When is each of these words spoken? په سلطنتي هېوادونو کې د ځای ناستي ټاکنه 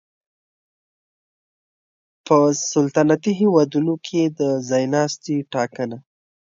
په 2.25 2.37
سلطنتي 2.71 3.31
هېوادونو 3.41 3.93
کې 4.05 4.21
د 4.39 4.41
ځای 4.69 4.83
ناستي 4.93 5.37
ټاکنه 5.53 5.97